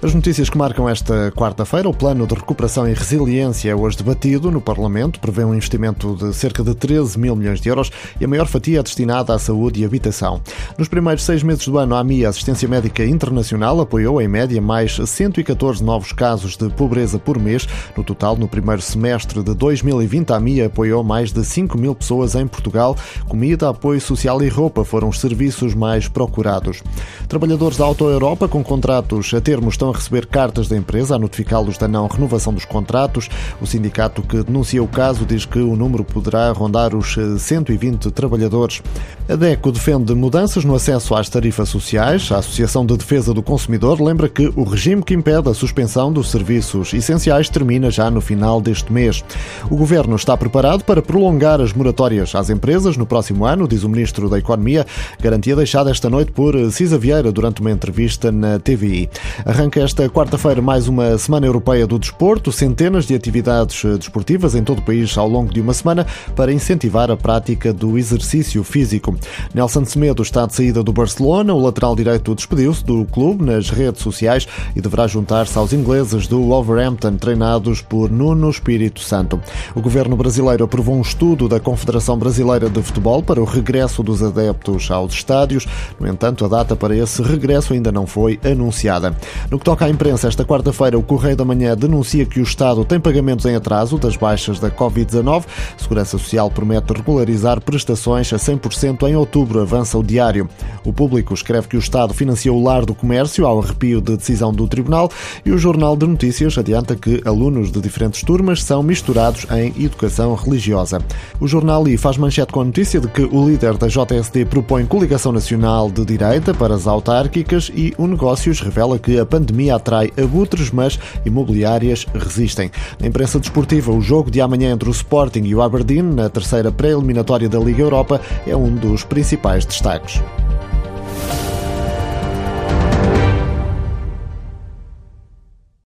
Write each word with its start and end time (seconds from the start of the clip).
As 0.00 0.14
notícias 0.14 0.48
que 0.48 0.56
marcam 0.56 0.88
esta 0.88 1.32
quarta-feira, 1.32 1.88
o 1.88 1.92
plano 1.92 2.24
de 2.24 2.32
recuperação 2.32 2.88
e 2.88 2.94
resiliência 2.94 3.72
é 3.72 3.74
hoje 3.74 3.96
debatido 3.96 4.48
no 4.48 4.60
Parlamento, 4.60 5.18
prevê 5.18 5.42
um 5.42 5.52
investimento 5.52 6.14
de 6.14 6.32
cerca 6.32 6.62
de 6.62 6.72
13 6.72 7.18
mil 7.18 7.34
milhões 7.34 7.60
de 7.60 7.68
euros 7.68 7.90
e 8.20 8.24
a 8.24 8.28
maior 8.28 8.46
fatia 8.46 8.78
é 8.78 8.82
destinada 8.82 9.34
à 9.34 9.40
saúde 9.40 9.80
e 9.80 9.84
habitação. 9.84 10.40
Nos 10.78 10.86
primeiros 10.86 11.24
seis 11.24 11.42
meses 11.42 11.66
do 11.66 11.76
ano, 11.78 11.96
a 11.96 11.98
AMI, 11.98 12.24
Assistência 12.24 12.68
Médica 12.68 13.04
Internacional, 13.04 13.80
apoiou 13.80 14.22
em 14.22 14.28
média 14.28 14.62
mais 14.62 14.94
114 15.04 15.82
novos 15.82 16.12
casos 16.12 16.56
de 16.56 16.68
pobreza 16.70 17.18
por 17.18 17.36
mês. 17.36 17.66
No 17.96 18.04
total, 18.04 18.36
no 18.36 18.46
primeiro 18.46 18.80
semestre 18.80 19.42
de 19.42 19.52
2020, 19.52 20.30
a 20.30 20.36
AMI 20.36 20.62
apoiou 20.62 21.02
mais 21.02 21.32
de 21.32 21.44
5 21.44 21.76
mil 21.76 21.92
pessoas 21.92 22.36
em 22.36 22.46
Portugal. 22.46 22.96
Comida, 23.26 23.68
apoio 23.68 24.00
social 24.00 24.40
e 24.44 24.48
roupa 24.48 24.84
foram 24.84 25.08
os 25.08 25.18
serviços 25.18 25.74
mais 25.74 26.06
procurados. 26.06 26.84
Trabalhadores 27.26 27.76
da 27.76 27.84
Auto 27.84 28.04
Europa 28.04 28.46
com 28.46 28.62
contratos 28.62 29.34
a 29.34 29.40
termos 29.40 29.74
estão 29.74 29.87
a 29.90 29.92
receber 29.92 30.26
cartas 30.26 30.68
da 30.68 30.76
empresa 30.76 31.14
a 31.14 31.18
notificá-los 31.18 31.78
da 31.78 31.88
não 31.88 32.06
renovação 32.06 32.52
dos 32.52 32.64
contratos. 32.64 33.28
O 33.60 33.66
sindicato 33.66 34.22
que 34.22 34.42
denuncia 34.42 34.82
o 34.82 34.88
caso 34.88 35.24
diz 35.24 35.44
que 35.44 35.58
o 35.58 35.76
número 35.76 36.04
poderá 36.04 36.50
rondar 36.52 36.94
os 36.94 37.16
120 37.38 38.10
trabalhadores. 38.10 38.82
A 39.28 39.36
DECO 39.36 39.72
defende 39.72 40.14
mudanças 40.14 40.64
no 40.64 40.74
acesso 40.74 41.14
às 41.14 41.28
tarifas 41.28 41.68
sociais. 41.68 42.30
A 42.32 42.38
Associação 42.38 42.84
de 42.84 42.96
Defesa 42.96 43.34
do 43.34 43.42
Consumidor 43.42 44.00
lembra 44.00 44.28
que 44.28 44.52
o 44.56 44.64
regime 44.64 45.02
que 45.02 45.14
impede 45.14 45.48
a 45.48 45.54
suspensão 45.54 46.12
dos 46.12 46.30
serviços 46.30 46.94
essenciais 46.94 47.48
termina 47.48 47.90
já 47.90 48.10
no 48.10 48.20
final 48.20 48.60
deste 48.60 48.92
mês. 48.92 49.24
O 49.70 49.76
governo 49.76 50.16
está 50.16 50.36
preparado 50.36 50.84
para 50.84 51.02
prolongar 51.02 51.60
as 51.60 51.72
moratórias 51.72 52.34
às 52.34 52.50
empresas 52.50 52.96
no 52.96 53.06
próximo 53.06 53.44
ano, 53.44 53.68
diz 53.68 53.84
o 53.84 53.88
ministro 53.88 54.28
da 54.28 54.38
Economia, 54.38 54.86
garantia 55.20 55.54
deixada 55.54 55.90
esta 55.90 56.08
noite 56.08 56.32
por 56.32 56.54
Cisa 56.70 56.98
Vieira 56.98 57.30
durante 57.30 57.60
uma 57.60 57.70
entrevista 57.70 58.32
na 58.32 58.58
TVI. 58.58 59.08
Arranca 59.44 59.77
esta 59.80 60.08
quarta-feira 60.08 60.60
mais 60.60 60.88
uma 60.88 61.16
Semana 61.18 61.46
Europeia 61.46 61.86
do 61.86 61.98
Desporto, 62.00 62.50
centenas 62.50 63.06
de 63.06 63.14
atividades 63.14 63.84
eh, 63.84 63.96
desportivas 63.96 64.56
em 64.56 64.64
todo 64.64 64.80
o 64.80 64.82
país 64.82 65.16
ao 65.16 65.28
longo 65.28 65.52
de 65.52 65.60
uma 65.60 65.72
semana 65.72 66.04
para 66.34 66.52
incentivar 66.52 67.10
a 67.12 67.16
prática 67.16 67.72
do 67.72 67.96
exercício 67.96 68.64
físico. 68.64 69.14
Nelson 69.54 69.84
Semedo 69.84 70.22
está 70.22 70.46
de 70.46 70.54
saída 70.54 70.82
do 70.82 70.92
Barcelona, 70.92 71.54
o 71.54 71.62
lateral 71.62 71.94
direito 71.94 72.34
despediu-se 72.34 72.84
do 72.84 73.04
clube 73.04 73.44
nas 73.44 73.70
redes 73.70 74.02
sociais 74.02 74.48
e 74.74 74.80
deverá 74.80 75.06
juntar-se 75.06 75.56
aos 75.56 75.72
ingleses 75.72 76.26
do 76.26 76.42
Wolverhampton, 76.42 77.16
treinados 77.16 77.80
por 77.80 78.10
Nuno 78.10 78.50
Espírito 78.50 79.00
Santo. 79.00 79.40
O 79.76 79.80
governo 79.80 80.16
brasileiro 80.16 80.64
aprovou 80.64 80.96
um 80.96 81.02
estudo 81.02 81.48
da 81.48 81.60
Confederação 81.60 82.18
Brasileira 82.18 82.68
de 82.68 82.82
Futebol 82.82 83.22
para 83.22 83.40
o 83.40 83.44
regresso 83.44 84.02
dos 84.02 84.24
adeptos 84.24 84.90
aos 84.90 85.12
estádios. 85.12 85.66
No 86.00 86.08
entanto, 86.08 86.44
a 86.44 86.48
data 86.48 86.74
para 86.74 86.96
esse 86.96 87.22
regresso 87.22 87.72
ainda 87.72 87.92
não 87.92 88.06
foi 88.06 88.40
anunciada. 88.44 89.14
No 89.48 89.58
que 89.58 89.67
toca 89.68 89.84
à 89.84 89.90
imprensa, 89.90 90.26
esta 90.28 90.46
quarta-feira, 90.46 90.98
o 90.98 91.02
Correio 91.02 91.36
da 91.36 91.44
Manhã 91.44 91.76
denuncia 91.76 92.24
que 92.24 92.40
o 92.40 92.42
Estado 92.42 92.86
tem 92.86 92.98
pagamentos 92.98 93.44
em 93.44 93.54
atraso 93.54 93.98
das 93.98 94.16
baixas 94.16 94.58
da 94.58 94.70
Covid-19. 94.70 95.44
Segurança 95.76 96.16
Social 96.16 96.50
promete 96.50 96.90
regularizar 96.94 97.60
prestações 97.60 98.32
a 98.32 98.38
100% 98.38 99.06
em 99.06 99.14
outubro, 99.14 99.60
avança 99.60 99.98
o 99.98 100.02
diário. 100.02 100.48
O 100.86 100.90
público 100.90 101.34
escreve 101.34 101.68
que 101.68 101.76
o 101.76 101.78
Estado 101.78 102.14
financiou 102.14 102.56
o 102.56 102.64
lar 102.64 102.86
do 102.86 102.94
comércio 102.94 103.44
ao 103.44 103.60
arrepio 103.60 104.00
de 104.00 104.16
decisão 104.16 104.54
do 104.54 104.66
Tribunal 104.66 105.10
e 105.44 105.50
o 105.50 105.58
Jornal 105.58 105.98
de 105.98 106.06
Notícias 106.06 106.56
adianta 106.56 106.96
que 106.96 107.20
alunos 107.26 107.70
de 107.70 107.78
diferentes 107.78 108.22
turmas 108.22 108.64
são 108.64 108.82
misturados 108.82 109.46
em 109.50 109.84
educação 109.84 110.34
religiosa. 110.34 110.98
O 111.38 111.46
jornal 111.46 111.86
I 111.86 111.98
faz 111.98 112.16
manchete 112.16 112.54
com 112.54 112.62
a 112.62 112.64
notícia 112.64 113.00
de 113.00 113.08
que 113.08 113.20
o 113.20 113.46
líder 113.46 113.76
da 113.76 113.86
JSD 113.86 114.46
propõe 114.46 114.86
coligação 114.86 115.30
nacional 115.30 115.90
de 115.90 116.06
direita 116.06 116.54
para 116.54 116.74
as 116.74 116.86
autárquicas 116.86 117.70
e 117.74 117.92
o 117.98 118.06
Negócios 118.06 118.62
revela 118.62 118.98
que 118.98 119.20
a 119.20 119.26
pandemia 119.26 119.57
pandemia 119.58 119.74
atrai 119.74 120.12
abutres, 120.16 120.70
mas 120.70 120.98
imobiliárias 121.26 122.06
resistem. 122.14 122.70
Na 123.00 123.08
imprensa 123.08 123.40
desportiva, 123.40 123.92
o 123.92 124.00
jogo 124.00 124.30
de 124.30 124.40
amanhã 124.40 124.72
entre 124.72 124.88
o 124.88 124.92
Sporting 124.92 125.42
e 125.44 125.54
o 125.54 125.60
Aberdeen, 125.60 126.02
na 126.02 126.28
terceira 126.28 126.70
pré-eliminatória 126.70 127.48
da 127.48 127.58
Liga 127.58 127.82
Europa, 127.82 128.20
é 128.46 128.56
um 128.56 128.74
dos 128.74 129.02
principais 129.02 129.66
destaques. 129.66 130.22